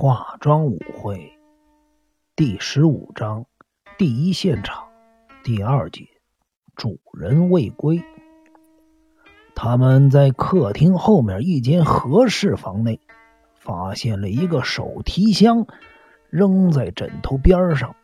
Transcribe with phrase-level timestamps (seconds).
[0.00, 1.32] 化妆舞会
[2.36, 3.46] 第十五章
[3.98, 4.84] 第一现场
[5.42, 6.04] 第二节
[6.76, 8.00] 主人未归。
[9.56, 13.00] 他们在客厅后面一间和室房内
[13.56, 15.66] 发现了一个手提箱，
[16.30, 17.96] 扔在枕头边上，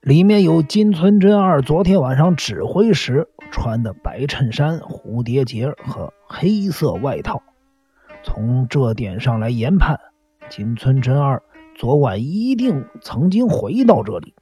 [0.00, 7.42] 里面有金村真二昨天晚上指挥时穿的白衬衫、蝴蝶结和黑色外套。
[8.22, 10.00] 从这点上来研判。
[10.50, 11.42] 金村真二
[11.74, 14.34] 昨晚一定曾经回到这里，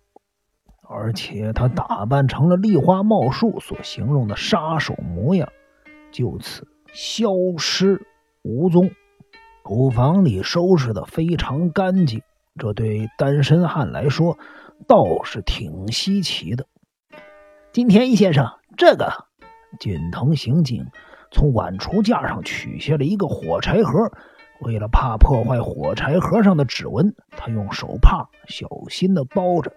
[0.88, 5.48] 而且他打扮成了丽花茂树所形容的杀手模样，
[6.12, 8.06] 就此消失
[8.42, 8.90] 无踪。
[9.64, 12.22] 厨房里收拾的非常干净，
[12.58, 14.36] 这对单身汉来说
[14.88, 16.66] 倒是挺稀奇的。
[17.72, 19.12] 金田一先生，这个
[19.78, 20.84] 锦藤刑警
[21.30, 24.10] 从碗橱架上取下了一个火柴盒。
[24.60, 29.72] 为了怕破坏火柴盒上的指纹，他用手帕小心地包着。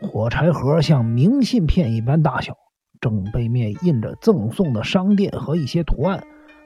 [0.00, 2.56] 火柴盒像明信片一般大小，
[3.00, 6.24] 正背面印着赠送的商店和一些图案，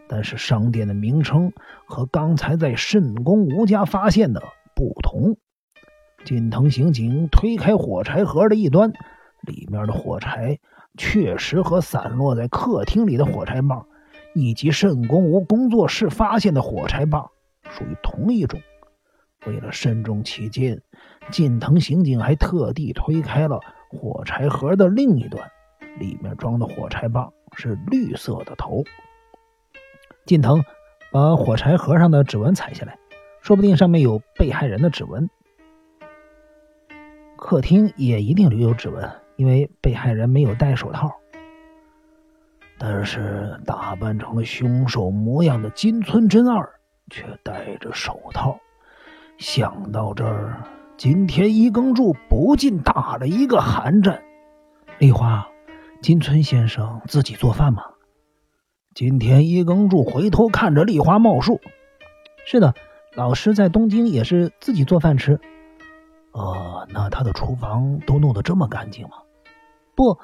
[0.08, 1.52] 但是商店的名称
[1.86, 4.42] 和刚才在慎宫吴家发现的
[4.74, 5.36] 不同。
[6.24, 8.92] 近藤刑警推开火柴盒的一端，
[9.42, 10.58] 里面的火柴
[10.96, 13.86] 确实和散落在客厅里的火柴棒，
[14.34, 17.30] 以及慎宫吴工作室发现的火柴棒。
[17.72, 18.60] 属于同一种。
[19.46, 20.80] 为了慎重起见，
[21.32, 25.50] 近藤刑警还特地推开了火柴盒的另一端，
[25.98, 28.84] 里面装的火柴棒是绿色的头。
[30.24, 30.62] 近藤
[31.10, 32.96] 把火柴盒上的指纹采下来，
[33.40, 35.28] 说不定上面有被害人的指纹。
[37.36, 41.10] 客厅也一定留有指纹，因为被害人没有戴手套。
[42.78, 46.72] 但是打扮成了凶手模样的金村真二。
[47.12, 48.58] 却戴着手套，
[49.36, 50.64] 想到这儿，
[50.96, 54.22] 金田一耕助不禁打了一个寒战。
[54.98, 55.46] 丽花，
[56.00, 57.82] 金村先生自己做饭吗？
[58.94, 61.60] 金田一耕助回头看着丽花茂树，
[62.46, 62.74] 是的，
[63.14, 65.38] 老师在东京也是自己做饭吃。
[66.32, 69.18] 呃，那他的厨房都弄得这么干净吗？
[69.94, 70.18] 不，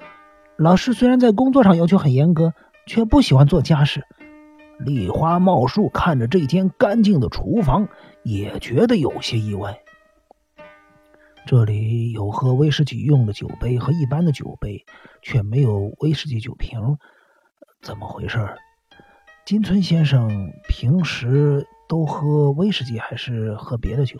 [0.57, 2.55] 老师虽然在工作上要求很严格，
[2.87, 4.07] 却不喜欢做家事。
[4.79, 7.89] 丽花茂树看着这间干净的厨房，
[8.23, 9.81] 也觉得有些意外。
[11.47, 14.85] 这里有喝威士忌用的酒杯和一般的酒杯，
[15.23, 16.99] 却没有威士忌酒瓶，
[17.81, 18.39] 怎么回事？
[19.47, 24.19] 金村先生平时都喝威士忌还是喝别的酒？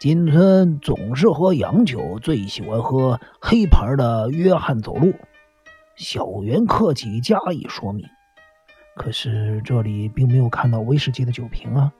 [0.00, 5.12] 金村总是喝洋酒，最喜欢喝黑牌的约翰走路。
[5.96, 8.06] 小原客气加以说明。
[8.96, 11.92] 可是这里并没有看到威士忌的酒瓶啊！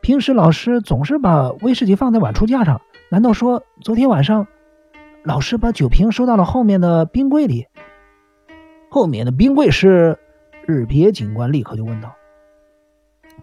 [0.00, 4.48] 平时老师总是把威士忌放在碗橱架上，难道说昨天晚上
[5.22, 7.68] 老师把酒瓶收到了后面的冰柜里？
[8.90, 10.18] 后面的冰柜是？
[10.66, 12.16] 日别警官立刻就问道：“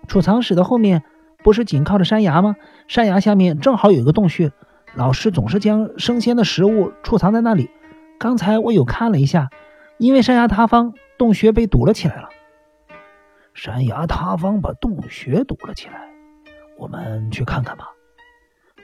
[0.09, 1.03] 储藏室的后面
[1.41, 2.58] 不是紧靠着山崖吗？
[2.90, 4.52] 山崖下面正好有一个洞穴，
[4.94, 7.70] 老师总是将生鲜的食物储藏在那里。
[8.20, 9.50] 刚才我有看了一下，
[9.97, 12.28] 因为山崖塌方。”洞穴被堵了起来了。
[13.53, 16.01] 山崖塌方把洞穴堵了起来，
[16.78, 17.88] 我们去看看吧。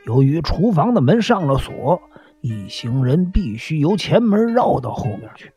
[0.06, 2.02] 由于厨房的门上了锁，
[2.40, 5.52] 一行人必须由前门绕到后面去。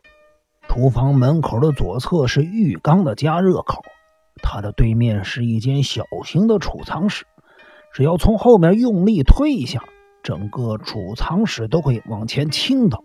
[0.63, 3.85] 厨房门口的左侧是浴缸的加热口，
[4.43, 7.25] 它的对面是一间小型的储藏室。
[7.93, 9.85] 只要从后面用力推一下，
[10.25, 13.05] 整个储藏室都会往前倾倒。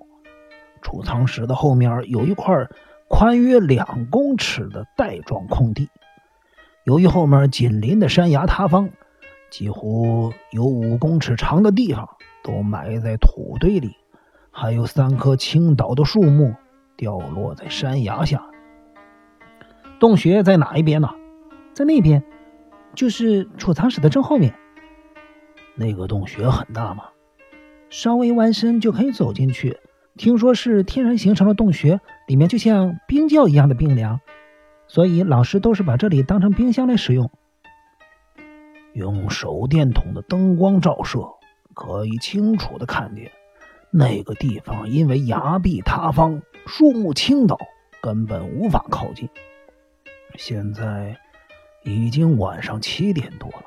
[0.82, 2.68] 储藏室的后面有一块。
[3.10, 5.90] 宽约两公尺的带状空地，
[6.84, 8.90] 由于后面紧邻的山崖塌方，
[9.50, 12.08] 几乎有五公尺长的地方
[12.44, 13.96] 都埋在土堆里，
[14.52, 16.54] 还有三棵倾倒的树木
[16.96, 18.44] 掉落在山崖下。
[20.00, 21.10] 洞穴在哪一边呢？
[21.74, 22.24] 在那边，
[22.94, 24.54] 就是储藏室的正后面。
[25.76, 27.06] 那个洞穴很大吗？
[27.90, 29.78] 稍微弯身就可以走进去。
[30.18, 34.20] 听说是天然形成的洞穴，里面就像冰窖一样的冰凉，
[34.88, 37.30] 所以老师都是把这里当成冰箱来使用。
[38.94, 41.20] 用手电筒的灯光照射，
[41.76, 43.32] 可以清楚的看见
[43.92, 47.58] 那个地方因为崖壁塌方、树木倾倒，
[48.02, 49.30] 根本无法靠近。
[50.36, 51.16] 现在
[51.84, 53.66] 已经晚上七点多了，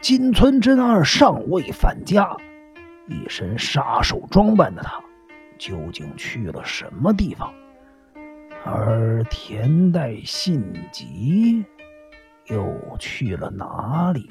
[0.00, 2.36] 金村真二尚未返家，
[3.06, 5.00] 一身杀手装扮的他。
[5.58, 7.52] 究竟去了什么地方？
[8.64, 10.62] 而田代信
[10.92, 11.64] 吉
[12.46, 14.30] 又去了哪里？